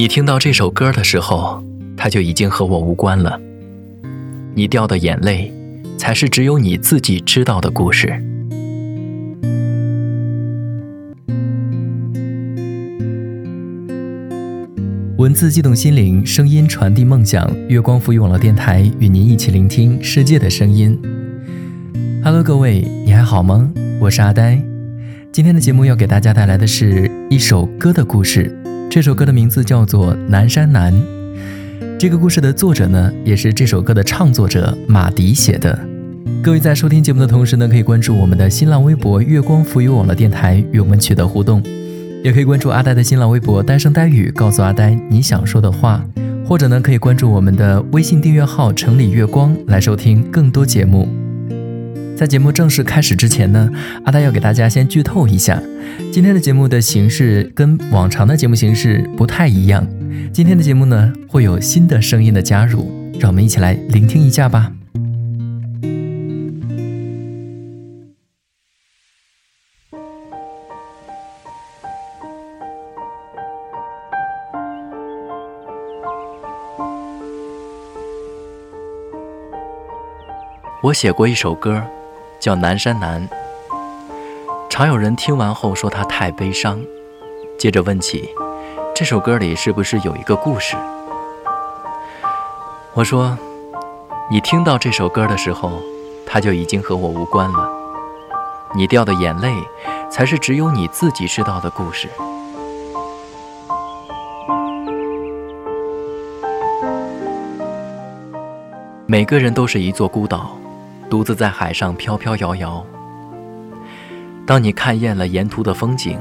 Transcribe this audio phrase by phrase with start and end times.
[0.00, 1.62] 你听到这首歌的时候，
[1.94, 3.38] 它就已经和我无关了。
[4.54, 5.52] 你掉的眼泪，
[5.98, 8.08] 才是只有你自己知道的故事。
[15.18, 17.54] 文字激动心灵，声音传递梦想。
[17.68, 20.98] 月光赋予网络电台与您一起聆听世界的声音。
[22.24, 23.70] Hello，各位，你还好吗？
[24.00, 24.58] 我是阿呆。
[25.30, 28.56] 今天的节目要给大家带来的是一首歌的故事。
[28.90, 30.92] 这首歌的名字叫做《南山南》。
[31.96, 35.78] 这个故事的作者呢，也是这首歌的唱作者马迪写的。
[36.42, 41.62] 各位在收听节目的同时呢，可以关注我们的新浪微博“月光浮语网络电台”与我们取得互动，
[42.24, 46.04] 也可以关注阿呆的新浪微博“呆声呆语”，告诉阿呆你想说的话，
[46.44, 51.08] 或者呢，可以关注我们的微信订阅号“城里月光”来收听更多节目。
[52.20, 53.70] 在节目正式开始之前呢，
[54.04, 55.58] 阿呆要给大家先剧透一下，
[56.12, 59.88] 今天的节目的形式跟往常的节目形式不太一样。
[60.30, 64.70] 今天的节目呢，会有新的声音的加入，让我们一起来聆听一下吧。
[80.82, 81.82] 我写过一首歌。
[82.40, 83.28] 叫《南山南》，
[84.70, 86.80] 常有人听完后说他太悲伤，
[87.58, 88.30] 接着问起
[88.94, 90.74] 这首歌里是不是有一个故事。
[92.94, 93.36] 我说，
[94.30, 95.70] 你听到这首歌的时候，
[96.26, 97.70] 它就已经和我无关了。
[98.74, 99.52] 你掉的眼泪，
[100.10, 102.08] 才是只有你自己知道的故事。
[109.06, 110.56] 每个人都是一座孤岛。
[111.10, 112.86] 独自在海上飘飘摇摇。
[114.46, 116.18] 当你看厌了沿途的风景，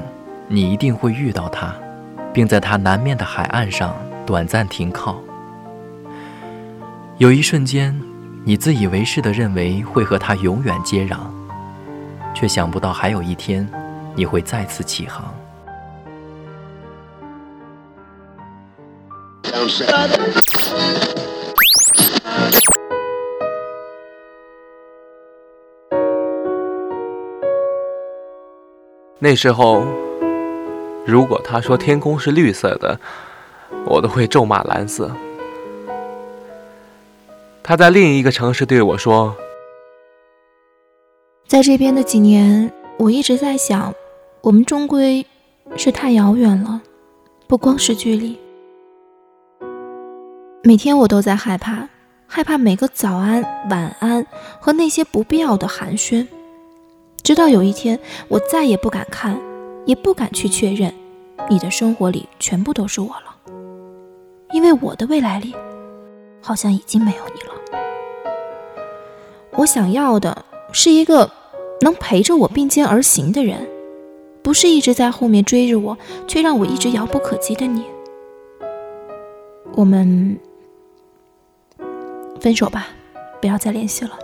[0.48, 1.74] 你一定会遇到他，
[2.34, 3.96] 并在他南面的海岸上
[4.26, 5.22] 短暂停靠。
[7.20, 7.98] 有一瞬间，
[8.44, 11.18] 你自以为是的认为会和他永远接壤，
[12.34, 13.68] 却想不到还有一天，
[14.16, 15.34] 你会再次起航。
[29.22, 29.84] 那时候，
[31.06, 32.98] 如果他说天空是绿色的，
[33.86, 35.12] 我都会咒骂蓝色。
[37.62, 39.36] 他在另一个城市对我说
[41.46, 43.94] ：“在这边的几年，我一直在想，
[44.40, 45.26] 我们终归
[45.76, 46.82] 是太遥远了，
[47.46, 48.40] 不光是距离。
[50.64, 51.90] 每天我都在害怕，
[52.26, 54.26] 害怕每个早安、晚安
[54.62, 56.26] 和那些不必要的寒暄。”
[57.22, 59.40] 直到有一天，我再也不敢看，
[59.86, 60.94] 也不敢去确认，
[61.50, 63.54] 你的生活里全部都是我了，
[64.52, 65.54] 因为我的未来里，
[66.42, 67.50] 好像已经没有你了。
[69.58, 71.30] 我想要的是一个
[71.82, 73.68] 能陪着我并肩而行的人，
[74.42, 75.98] 不是一直在后面追着我，
[76.28, 77.84] 却让我一直遥不可及的你。
[79.74, 80.40] 我们
[82.40, 82.88] 分手吧，
[83.40, 84.18] 不要再联系了。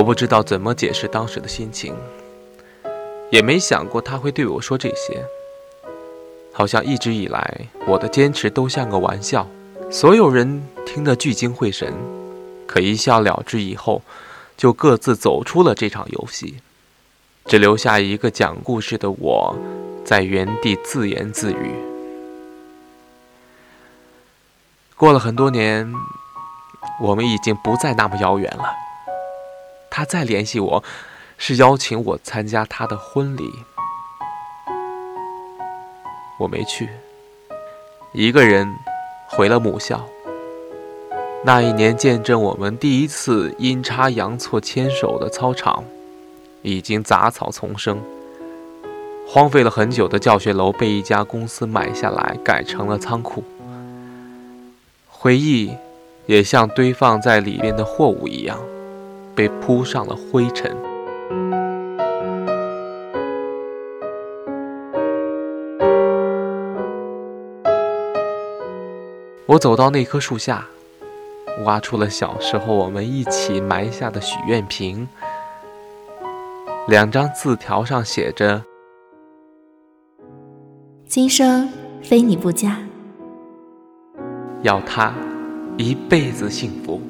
[0.00, 1.94] 我不知道怎么解释当时的心情，
[3.30, 5.22] 也没想过他会对我说这些。
[6.54, 9.46] 好像一直以来我的坚持都像个玩笑，
[9.90, 11.92] 所有人听得聚精会神，
[12.66, 14.00] 可一笑了之以后，
[14.56, 16.54] 就各自走出了这场游戏，
[17.44, 19.54] 只留下一个讲故事的我
[20.02, 21.74] 在原地自言自语。
[24.96, 25.92] 过了很多年，
[27.02, 28.64] 我们已经不再那么遥远了。
[29.90, 30.84] 他再联系我，
[31.36, 33.50] 是邀请我参加他的婚礼。
[36.38, 36.88] 我没去，
[38.12, 38.66] 一个人
[39.28, 40.06] 回了母校。
[41.44, 45.84] 那一年，见证我们第一次阴差阳错牵手的操场，
[46.62, 48.00] 已经杂草丛生。
[49.26, 53.42] 荒废了很久的教学楼被一家公司买下来，改成了仓库。
[55.08, 55.72] 回忆
[56.26, 58.58] 也像堆放在里面的货物一样，
[59.40, 60.70] 被铺上了灰尘。
[69.46, 70.66] 我走到那棵树下，
[71.64, 75.08] 挖出了小时候我们一起埋下的许愿瓶。
[76.86, 78.62] 两张字条上写着
[81.08, 81.66] ：“今生
[82.02, 82.76] 非你不嫁，
[84.60, 85.14] 要他
[85.78, 87.00] 一辈子幸福。”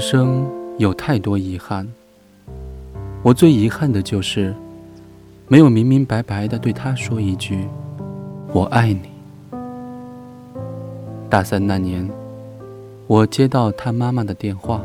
[0.00, 1.86] 人生有太多遗憾，
[3.22, 4.54] 我最遗憾的就是
[5.46, 7.68] 没有明明白白的对他说一句
[8.48, 9.12] “我爱你”。
[11.28, 12.10] 大三那年，
[13.08, 14.80] 我接到他妈妈的电话：“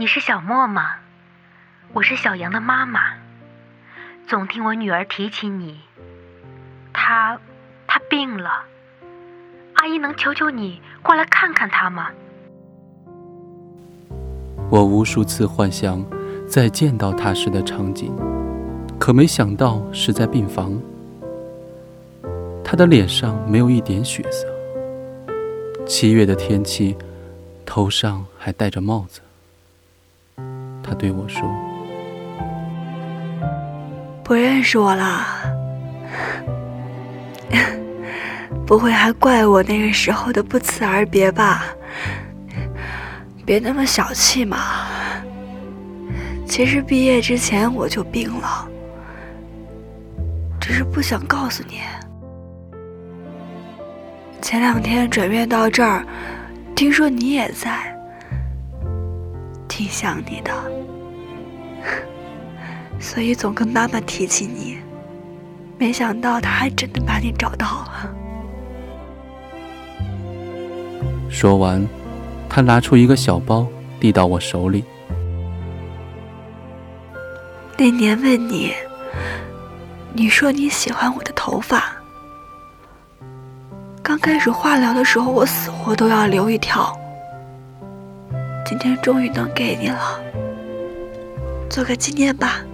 [0.00, 0.94] 你是小莫吗？
[1.92, 3.00] 我是小杨的妈妈，
[4.26, 5.78] 总听我女儿提起你。
[6.94, 7.38] 她，
[7.86, 8.64] 她病了，
[9.74, 12.08] 阿姨能求求你过来看看她吗？”
[14.70, 16.04] 我无数次幻想
[16.48, 18.14] 再见到他时的场景，
[19.00, 20.80] 可没想到是在病房。
[22.62, 24.46] 他的脸上没有一点血色。
[25.84, 26.96] 七月的天气，
[27.66, 29.20] 头上还戴着帽子。
[30.84, 31.42] 他对我说
[34.22, 35.26] ：“不认识我了，
[38.64, 41.74] 不会还怪我那个时候的不辞而别吧？”
[43.50, 44.58] 别那么小气嘛！
[46.46, 48.68] 其实毕业之前我就病了，
[50.60, 51.80] 只是不想告诉你。
[54.40, 56.06] 前两天转院到这儿，
[56.76, 57.92] 听说你也在，
[59.66, 60.52] 挺想你的，
[63.02, 64.78] 所以总跟妈妈提起你。
[65.76, 68.14] 没想到她还真的把你找到了。
[71.28, 71.84] 说完。
[72.50, 73.64] 他拿出一个小包，
[74.00, 74.84] 递到我手里。
[77.78, 78.74] 那年问你，
[80.12, 81.92] 你说你喜欢我的头发。
[84.02, 86.92] 刚开始化疗的时候，我死活都要留一条。
[88.66, 90.20] 今天终于能给你了，
[91.70, 92.64] 做个纪念吧。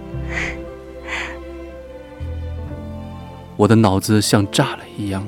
[3.55, 5.25] 我的脑子像炸了一样，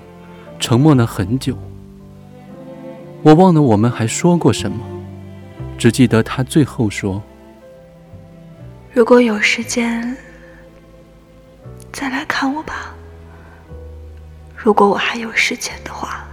[0.59, 1.55] 沉默了很久。
[3.21, 4.79] 我忘了我们还说过什么，
[5.77, 7.21] 只记得他最后说
[8.93, 10.15] ：“如果有时间，
[11.91, 12.95] 再来看我吧。
[14.55, 16.25] 如果我还有时间的话。”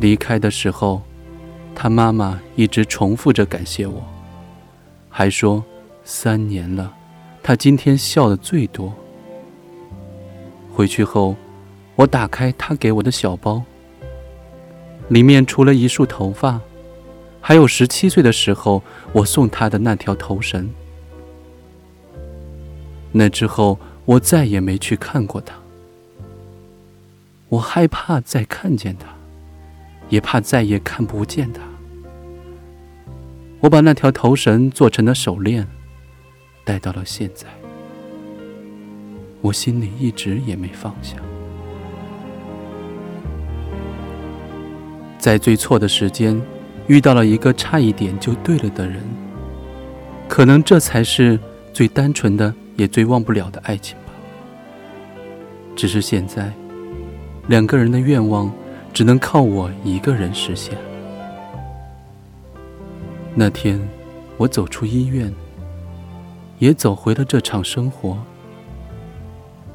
[0.00, 1.00] 离开的时候，
[1.74, 4.04] 他妈妈一直重复着感谢我，
[5.08, 5.64] 还说。
[6.08, 6.95] 三年了，
[7.46, 8.92] 他今天笑的最多。
[10.74, 11.36] 回去后，
[11.94, 13.62] 我打开他给我的小包，
[15.06, 16.60] 里面除了一束头发，
[17.40, 18.82] 还有十七岁的时候
[19.12, 20.68] 我送他的那条头绳。
[23.12, 25.54] 那之后，我再也没去看过他。
[27.48, 29.06] 我害怕再看见他，
[30.08, 31.62] 也怕再也看不见他。
[33.60, 35.64] 我把那条头绳做成了手链。
[36.66, 37.46] 带到了现在，
[39.40, 41.16] 我心里一直也没放下。
[45.16, 46.42] 在最错的时间，
[46.88, 49.00] 遇到了一个差一点就对了的人，
[50.28, 51.38] 可能这才是
[51.72, 54.12] 最单纯的，也最忘不了的爱情吧。
[55.76, 56.52] 只是现在，
[57.46, 58.52] 两个人的愿望
[58.92, 60.76] 只能靠我一个人实现。
[63.36, 63.80] 那天，
[64.36, 65.32] 我走出医院。
[66.58, 68.18] 也走回了这场生活，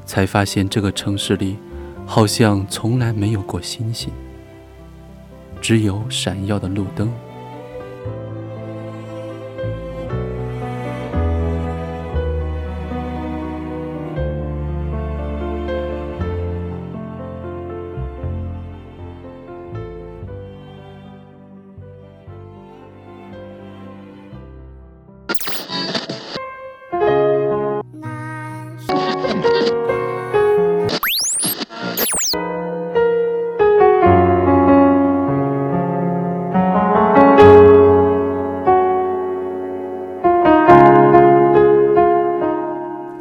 [0.04, 1.56] 才发现这个城市里
[2.06, 4.12] 好像从来没有过星星，
[5.60, 7.12] 只有闪耀的路灯。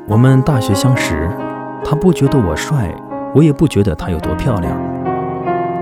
[0.07, 1.29] 我们大学相识
[1.83, 2.93] 他不觉得我帅
[3.33, 4.91] 我也不觉得他有多漂亮。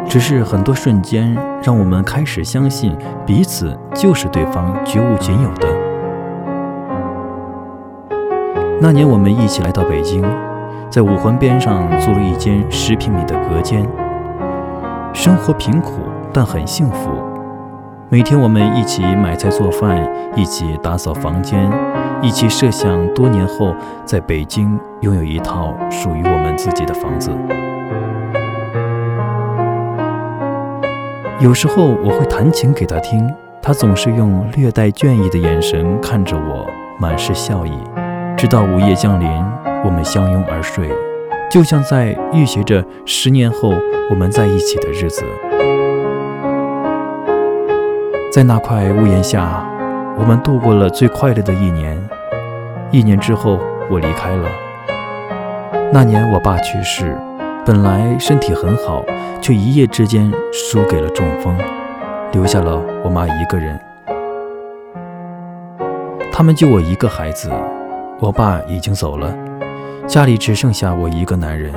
[0.09, 5.78] 只是很多瞬间让我们开始相信彼此就是对方绝无仅有的。
[8.81, 10.23] 那年我们一起来到北京，
[10.89, 13.85] 在五环边上租了一间十平米的隔间，
[15.13, 15.99] 生活贫苦
[16.31, 17.11] 但很幸福。
[18.07, 21.69] 每天我们一起买菜做饭，一起打扫房间，
[22.21, 27.31] 一起设想多年后在北京拥有一套属于我们自己的房子。
[31.41, 33.29] 有时候我会弹琴给他听，
[33.61, 36.65] 他总是用略带倦意的眼神看着我，
[36.97, 37.73] 满是笑意。
[38.39, 39.29] 直到午夜降临，
[39.83, 40.89] 我们相拥而睡，
[41.51, 43.73] 就像在预习着十年后
[44.09, 45.25] 我们在一起的日子。
[48.31, 49.67] 在那块屋檐下，
[50.17, 52.01] 我们度过了最快乐的一年。
[52.91, 53.59] 一年之后，
[53.91, 54.47] 我离开了。
[55.91, 57.17] 那年我爸去世，
[57.65, 59.03] 本来身体很好，
[59.41, 61.53] 却一夜之间输给了中风，
[62.31, 63.77] 留下了我妈一个人。
[66.31, 67.51] 他们就我一个孩子，
[68.21, 69.33] 我爸已经走了，
[70.05, 71.73] 家里只剩下我一个男人。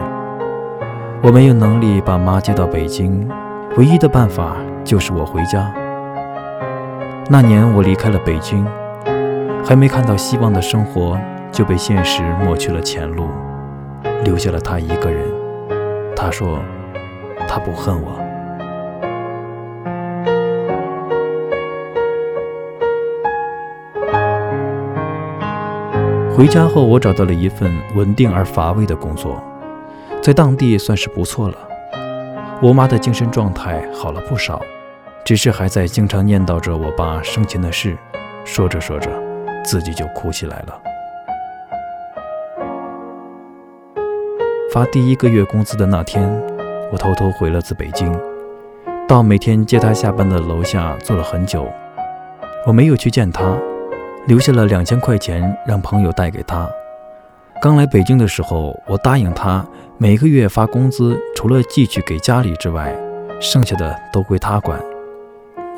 [1.23, 3.29] 我没有能力把妈接到北京，
[3.77, 5.73] 唯一的办法就是我回家。
[7.31, 8.67] 那年我离开了北京，
[9.65, 11.17] 还没看到希望的生活
[11.53, 13.29] 就被现实抹去了前路，
[14.25, 15.25] 留下了他一个人。
[16.17, 16.59] 他说，
[17.47, 18.22] 他不恨我。
[26.37, 29.43] 回家后，我找到了一份稳定而乏味的工作，
[30.23, 31.57] 在当地算是不错了。
[32.61, 34.61] 我妈的精神状态好了不少。
[35.25, 37.97] 只是还在经常念叨着我爸生前的事，
[38.45, 39.09] 说着说着，
[39.65, 40.81] 自己就哭起来了。
[44.73, 46.29] 发第一个月工资的那天，
[46.91, 48.13] 我偷偷回了次北京，
[49.07, 51.69] 到每天接她下班的楼下坐了很久。
[52.67, 53.57] 我没有去见她，
[54.27, 56.71] 留下了两千块钱让朋友带给他。
[57.61, 59.65] 刚来北京的时候，我答应他
[59.99, 62.95] 每个月发工资，除了寄去给家里之外，
[63.41, 64.81] 剩下的都归他管。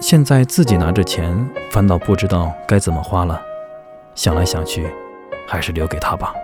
[0.00, 3.40] 现在自己拿着钱，反倒不知道该怎么花了。
[4.14, 4.86] 想来想去，
[5.46, 6.34] 还是留给他吧。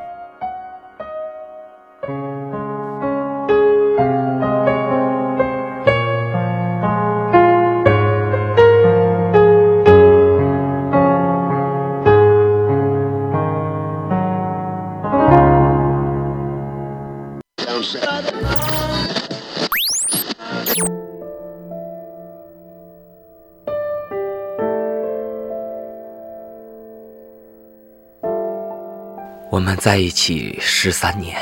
[29.80, 31.38] 在一起十三年，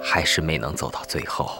[0.00, 1.50] 还是没能走到最后。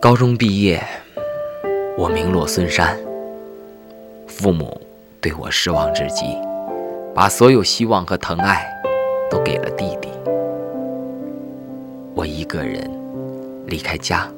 [0.00, 0.84] 高中毕业，
[1.96, 2.98] 我名落孙山，
[4.26, 4.80] 父母
[5.20, 6.36] 对我失望至极，
[7.14, 8.68] 把所有希望和疼爱
[9.30, 10.08] 都给了弟弟。
[12.12, 12.90] 我一个人
[13.68, 14.28] 离开家，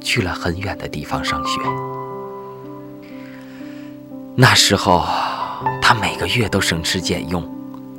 [0.00, 1.60] 去了很远的地方上学。
[4.36, 5.04] 那时候，
[5.80, 7.40] 他每个月都省吃俭用，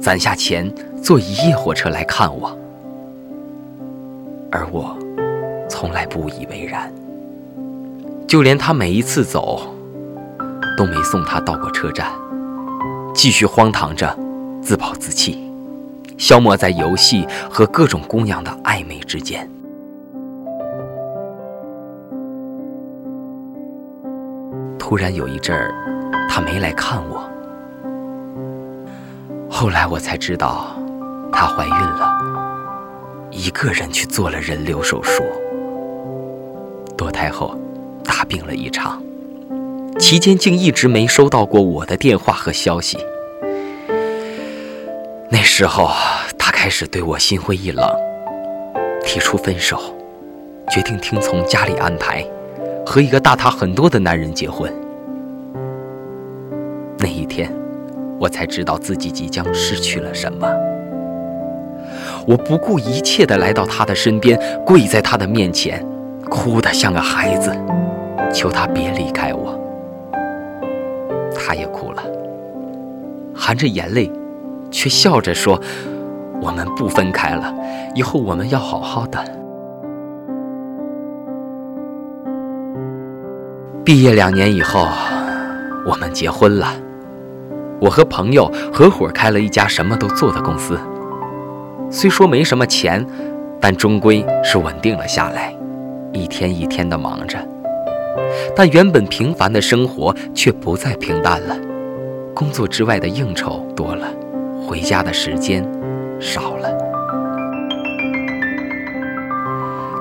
[0.01, 0.69] 攒下钱
[1.01, 2.53] 坐一夜火车来看我，
[4.51, 4.97] 而我
[5.69, 6.93] 从来不以为然。
[8.27, 9.61] 就连他每一次走，
[10.77, 12.11] 都没送他到过车站，
[13.13, 14.13] 继续荒唐着，
[14.61, 15.49] 自暴自弃，
[16.17, 19.49] 消磨在游戏和各种姑娘的暧昧之间。
[24.77, 25.94] 突然有一阵儿。
[26.27, 27.29] 她没来看我，
[29.49, 30.75] 后来我才知道，
[31.31, 32.13] 她怀孕了，
[33.31, 35.23] 一个人去做了人流手术。
[36.97, 37.57] 堕胎后，
[38.03, 39.01] 大病了一场，
[39.97, 42.97] 期间竟一直没收到过我的电话和消息。
[45.29, 45.89] 那时候，
[46.37, 47.89] 她开始对我心灰意冷，
[49.03, 49.79] 提出分手，
[50.69, 52.25] 决定听从家里安排，
[52.85, 54.73] 和一个大她很多的男人结婚。
[56.97, 57.51] 那一天，
[58.19, 60.47] 我才知道自己即将失去了什么。
[62.27, 65.85] 我不顾一切地来到他的身边，跪在他的面前，
[66.29, 67.55] 哭得像个孩子，
[68.33, 69.59] 求他别离开我。
[71.35, 72.01] 他也哭了，
[73.35, 74.11] 含着眼泪，
[74.71, 75.61] 却笑着说
[76.41, 77.53] ：“我们不分开了，
[77.93, 79.23] 以后我们要好好的。”
[83.83, 84.87] 毕业两年以后，
[85.85, 86.73] 我们结婚了。
[87.79, 90.79] 我和朋友合伙开了一家什么都做的公司，
[91.89, 93.05] 虽说没什么钱，
[93.59, 95.53] 但终归是稳定了下来，
[96.13, 97.37] 一天一天的忙着。
[98.55, 101.55] 但原本平凡的生活却不再平淡了，
[102.33, 104.07] 工作之外的应酬多了，
[104.65, 105.63] 回家的时间
[106.19, 106.69] 少了。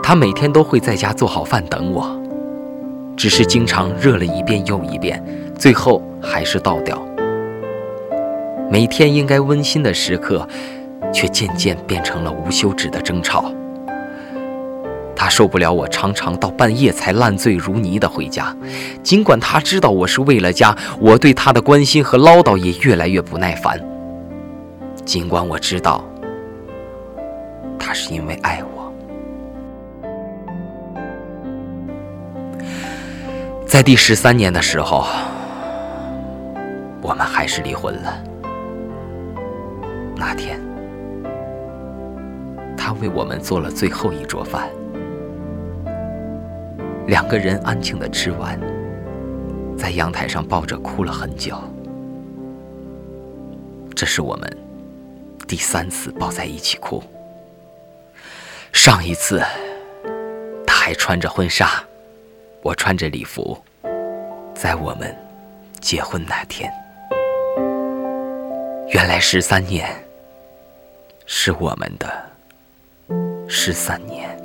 [0.01, 2.17] 他每天都会在家做好饭等我，
[3.17, 5.21] 只是经常热了一遍又一遍，
[5.59, 6.97] 最后还是倒掉。
[8.71, 10.47] 每天应该温馨的时刻，
[11.13, 13.53] 却渐渐变成了无休止的争吵。
[15.17, 18.55] 他受不了我常常到半夜才烂醉如泥的回家，
[19.03, 23.81] 尽管他知道我是为了家，我对他的关心和唠叨也越来越不耐烦。
[25.05, 26.05] 尽管我知道，
[27.79, 28.93] 他是因为爱我。
[33.67, 35.07] 在第十三年的时候，
[37.01, 38.25] 我们还是离婚了。
[40.27, 40.59] 那天，
[42.79, 44.71] 他为我们做了最后一桌饭，
[47.07, 48.59] 两个人安静的吃完，
[49.77, 51.55] 在阳台上抱着哭了很久。
[53.95, 54.51] 这是我们
[55.47, 57.05] 第三次抱在一起哭。
[58.73, 59.43] 上一次，
[60.67, 61.85] 他还穿着婚纱，
[62.63, 63.63] 我穿着礼服，
[64.55, 65.15] 在我们
[65.83, 66.73] 结婚那天。
[68.89, 69.87] 原来十三年
[71.27, 72.31] 是我们的
[73.49, 74.44] 十三年。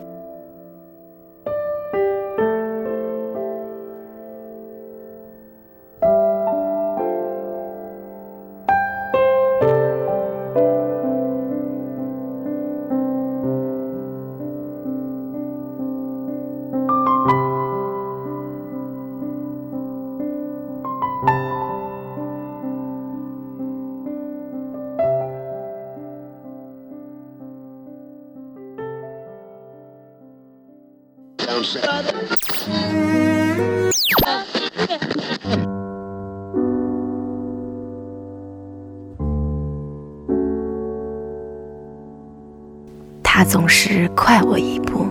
[43.50, 45.08] 总是快我一步。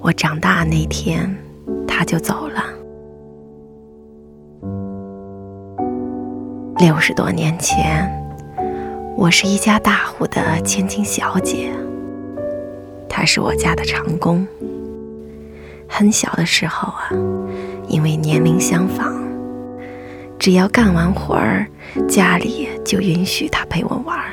[0.00, 1.36] 我长大那天，
[1.84, 2.62] 他就走了。
[6.78, 8.08] 六十多年前，
[9.16, 11.72] 我是一家大户的千金小姐，
[13.08, 14.46] 他是我家的长工。
[15.88, 17.10] 很小的时候啊，
[17.88, 19.12] 因为年龄相仿，
[20.38, 21.66] 只要干完活儿，
[22.08, 24.30] 家里就允许他陪我玩儿。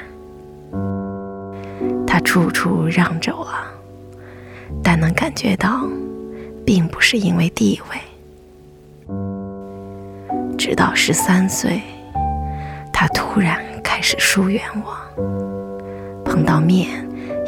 [2.14, 3.48] 他处处让着我，
[4.84, 5.90] 但能感觉到，
[6.64, 7.98] 并不是因为地位。
[10.56, 11.82] 直到十三岁，
[12.94, 16.88] 他突然开始疏远我，碰到面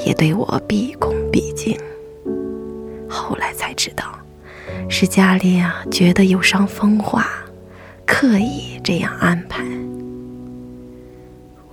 [0.03, 1.77] 也对我毕恭毕敬。
[3.07, 4.17] 后来才知道，
[4.89, 7.27] 是家里啊觉得有伤风化，
[8.03, 9.63] 刻意这样安排。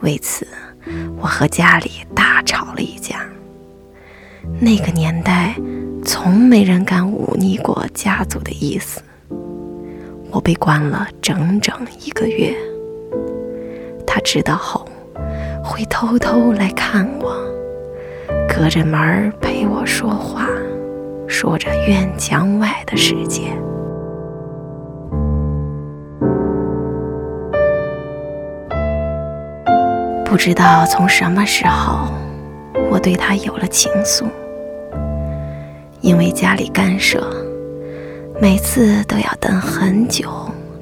[0.03, 0.47] 为此，
[1.23, 3.25] 我和家里大吵了一架。
[4.59, 5.55] 那个年代，
[6.05, 9.01] 从没人敢忤逆过家族的意思。
[10.33, 12.53] 我被关了整整一个月。
[14.05, 14.85] 他知道后，
[15.63, 17.37] 会偷偷来看我，
[18.49, 20.49] 隔着门陪我说话。
[21.29, 23.57] 说着院墙外的世界，
[30.33, 32.09] 不知道从什么时候，
[32.91, 34.25] 我对他有了情愫。
[36.01, 37.23] 因为家里干涉，
[38.41, 40.33] 每次都要等很久，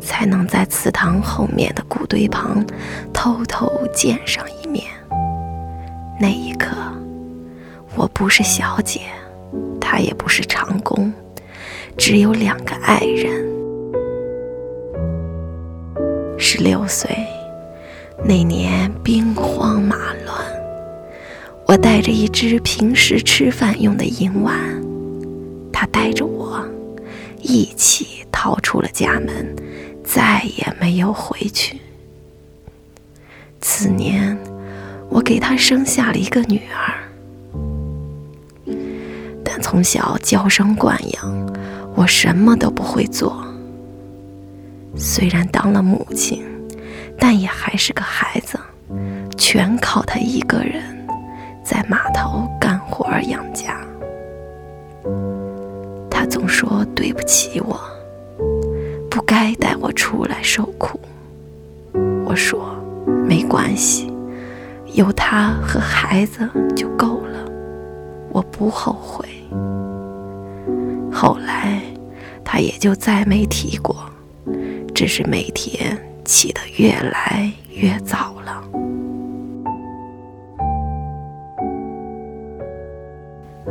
[0.01, 2.65] 才能在祠堂后面的谷堆旁
[3.13, 4.85] 偷偷见上一面。
[6.21, 6.69] 那一刻，
[7.97, 9.01] 我不是小姐。
[9.81, 11.13] 他也不是长工，
[11.99, 13.45] 只有两个爱人。
[16.39, 17.11] 十六岁
[18.23, 20.37] 那年，兵荒马乱，
[21.67, 24.55] 我带着一只平时吃饭用的银碗，
[25.73, 26.63] 他带着我
[27.41, 29.57] 一起逃出了家门，
[30.05, 31.81] 再也没有回去。
[33.61, 34.39] 次年，
[35.09, 36.95] 我给他生下了一个女儿。
[39.43, 41.53] 但从小娇生惯养，
[41.97, 43.45] 我什么都不会做。
[44.95, 46.45] 虽然当了母亲，
[47.21, 48.59] 但也还是个孩子，
[49.37, 50.83] 全靠他一个人
[51.63, 53.79] 在码头干活养家。
[56.11, 57.79] 他总说对不起我，
[59.11, 60.99] 不该带我出来受苦。
[62.25, 62.75] 我说
[63.27, 64.13] ：“没关系，
[64.95, 67.51] 有他和孩子就够了，
[68.31, 69.27] 我不后悔。”
[71.13, 71.81] 后来，
[72.45, 73.97] 他也就再没提过，
[74.95, 78.63] 只是每天起得越来越早了。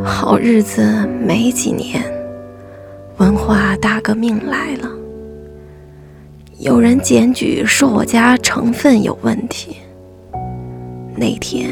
[0.03, 2.03] 好日子没几年，
[3.17, 4.89] 文化大革命来了。
[6.57, 9.77] 有人检举说我家成分有问题。
[11.15, 11.69] 那天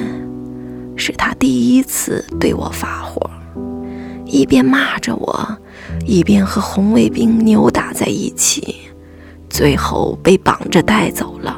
[0.95, 3.29] 是他第一次对我发火，
[4.25, 5.57] 一边骂着我，
[6.05, 8.75] 一边和红卫兵扭打在一起，
[9.57, 11.57] 最后被绑着带走了。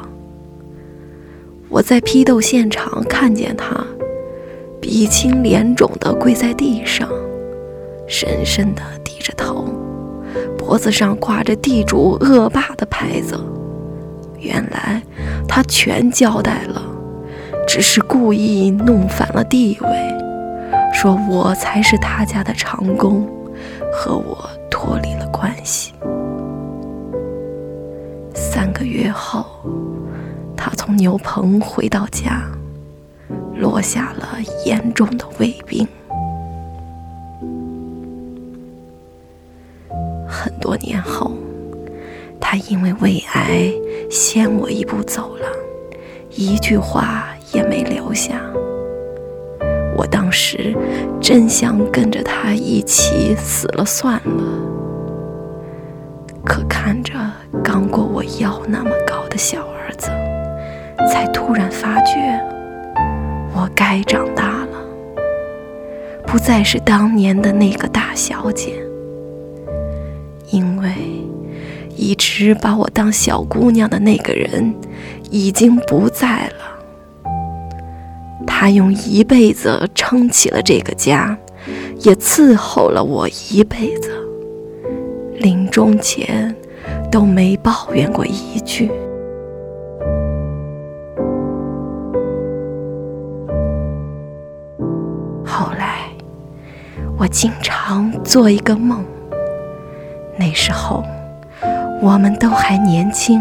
[1.68, 3.84] 我在批斗现场看见他。
[4.80, 7.06] 鼻青脸肿地跪在地上，
[8.08, 9.66] 深深地低着头，
[10.56, 13.38] 脖子上挂着地主恶霸的牌子。
[14.38, 15.02] 原来
[15.46, 16.82] 他全交代了，
[17.68, 19.88] 只是故意弄反了地位，
[20.94, 23.28] 说我才是他家的长工，
[23.92, 25.92] 和我脱离了关系。
[28.40, 29.44] 三个月后，
[30.56, 32.42] 他从牛棚回到家。
[33.56, 34.26] 落下了
[34.64, 35.86] 严重的胃病。
[40.26, 41.30] 很多年后，
[42.40, 43.70] 他因为胃癌
[44.10, 45.46] 先我一步走了，
[46.30, 48.40] 一句话也没留下。
[49.94, 50.74] 我当时
[51.20, 54.42] 真想跟着他一起死了算了，
[56.44, 57.14] 可看着
[57.62, 60.08] 刚过我腰那么高的小儿子，
[61.10, 62.14] 才突然发觉。
[63.52, 64.78] 我该长大了，
[66.26, 68.74] 不再是当年的那个大小姐，
[70.50, 70.88] 因为
[71.96, 74.74] 一直把我当小姑娘的那个人
[75.30, 76.54] 已经不在了。
[78.46, 81.36] 他用一辈子撑起了这个家，
[82.00, 84.10] 也伺候了我一辈子，
[85.40, 86.54] 临终前
[87.10, 88.90] 都没抱怨过一句。
[95.42, 96.02] 后来
[97.18, 99.02] 我经常做一个梦，
[100.38, 101.02] 那时候
[102.02, 103.40] 我们都还年轻。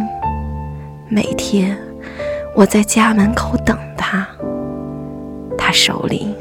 [1.09, 1.77] 每天
[2.55, 4.25] 我在家门口等他，
[5.57, 6.33] 他手里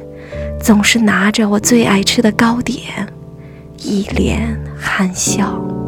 [0.61, 3.07] 总是拿着我最爱吃的糕点，
[3.81, 5.88] 一脸憨笑。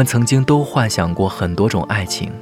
[0.00, 2.32] 我们曾经都幻想过很多种爱情，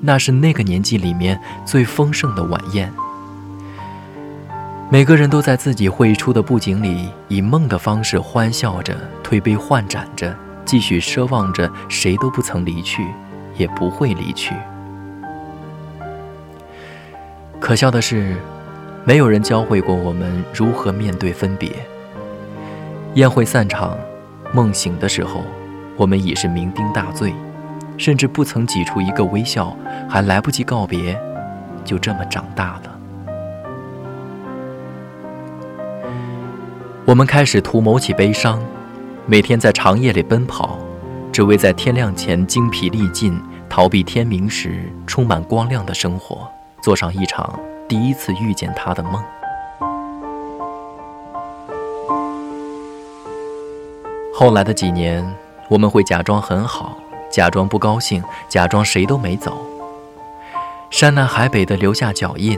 [0.00, 2.90] 那是那个年纪里面最丰盛的晚宴。
[4.90, 13.06] 每个人都在自己绘出的布景里，以梦的方式欢笑着，推杯换盏着，继续奢望着谁都不曾离去，
[13.58, 14.54] 也不会离去。
[17.60, 18.38] 可笑的是，
[19.04, 21.70] 没有人教会过我们如何面对分别。
[23.16, 23.98] 宴会散场，
[24.54, 25.42] 梦醒的时候。
[25.96, 27.32] 我们已是酩酊大醉，
[27.96, 29.76] 甚至不曾挤出一个微笑，
[30.08, 31.16] 还来不及告别，
[31.84, 32.90] 就这么长大了。
[37.04, 38.60] 我们开始图谋起悲伤，
[39.26, 40.76] 每天在长夜里奔跑，
[41.30, 46.48] 只为在天亮前精疲力尽，逃避天明时充满光亮的生活，
[46.82, 49.22] 做上一场第一次遇见他的梦。
[54.34, 55.24] 后来的几年。
[55.74, 56.96] 我们会假装很好，
[57.32, 59.58] 假装不高兴，假装谁都没走。
[60.88, 62.56] 山南海北的留下脚印，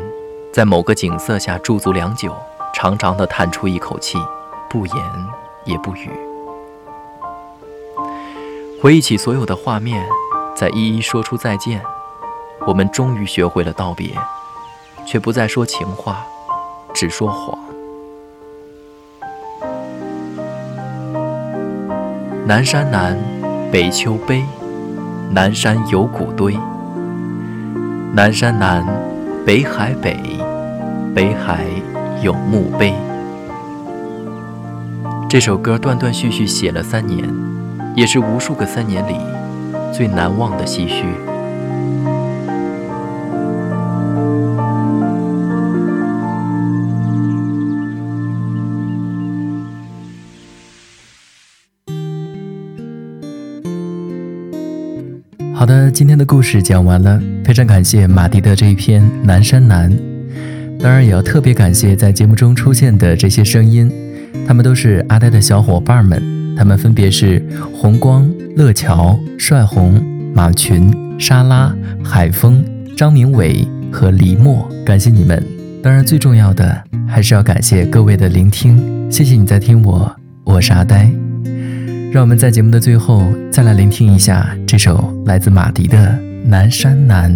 [0.53, 2.37] 在某个景色下驻足良久，
[2.75, 4.19] 长长的叹出一口气，
[4.69, 4.97] 不言
[5.65, 6.11] 也不语。
[8.83, 10.07] 回忆起所有的画面，
[10.55, 11.81] 再一一说出再见。
[12.67, 14.11] 我们终于学会了道别，
[15.07, 16.23] 却不再说情话，
[16.93, 17.66] 只说谎。
[22.49, 23.19] 南山南，
[23.73, 24.41] 北丘碑，
[25.33, 26.57] 南山有古堆。
[28.13, 28.87] 南山南，
[29.45, 30.17] 北海北，
[31.13, 31.65] 北海
[32.23, 32.95] 有墓碑。
[35.29, 37.29] 这首歌断断续续写了三年，
[37.97, 39.17] 也是无数个三年里
[39.93, 41.05] 最难忘的唏嘘。
[55.97, 59.91] 今天的故事讲完了，非常感谢马迪的这一篇《南山南》，
[60.79, 63.91] 当然也要特别感谢在节目中出现的这些声音，
[64.47, 70.05] 他们都是阿呆的小伙伴们，他们分别是红光、乐乔、帅红、
[70.35, 72.63] 马群、沙拉、海风、
[72.95, 75.43] 张明伟和黎墨，感谢你们。
[75.83, 76.79] 当然，最重要的
[77.09, 81.11] 还是要感谢各位的聆听，谢谢你在听我，我是阿呆。
[82.13, 85.99] 让我们在节目的最后再来聆听一下这首来自马迪的
[86.49, 87.31] 《南山南》。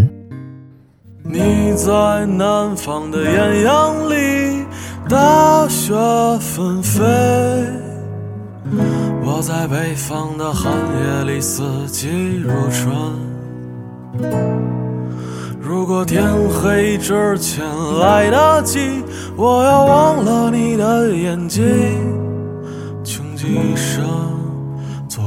[1.22, 4.64] 你在南方的艳阳里，
[5.08, 5.92] 大雪
[6.40, 7.02] 纷飞；
[9.22, 12.94] 我在北方的寒夜里，四季如春。
[15.60, 17.64] 如果天黑之前
[18.00, 19.04] 来得及，
[19.36, 21.64] 我要忘了你的眼睛，
[23.04, 24.39] 穷极一生。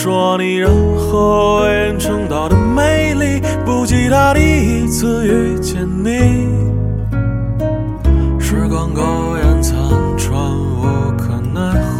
[0.00, 4.40] 说你任何为人称道的美丽，不及他第
[4.84, 6.46] 一次遇见你。
[8.38, 9.02] 时光苟
[9.38, 9.76] 延残
[10.16, 10.84] 喘，无
[11.16, 11.98] 可奈何。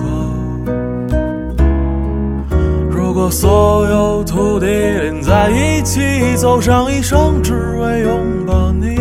[2.88, 8.94] 如果所有土地连在一起，走上一生，只为拥抱你，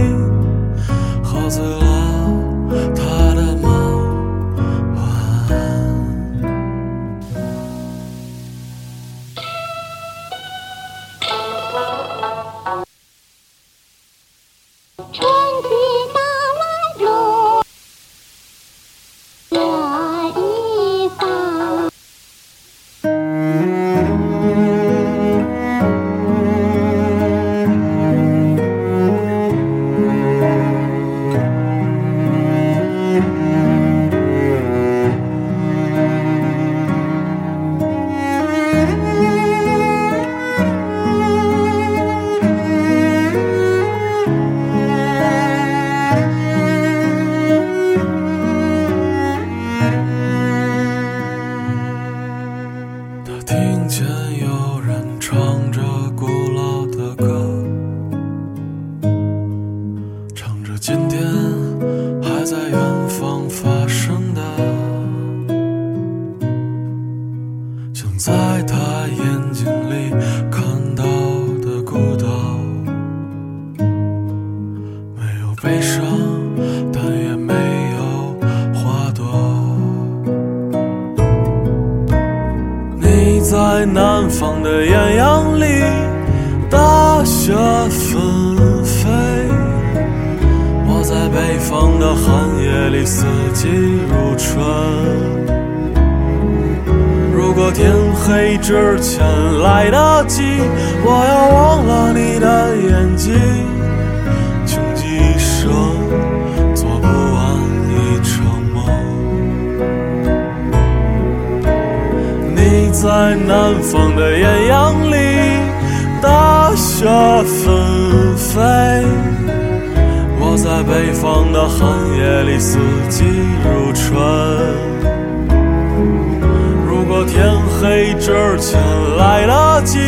[127.79, 128.81] 黑之前
[129.17, 129.99] 来得及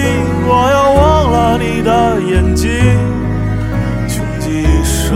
[0.47, 2.67] 我要忘了你的眼睛
[4.08, 5.15] 穷极一生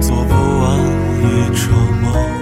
[0.00, 0.78] 做不完
[1.18, 2.39] 一场梦。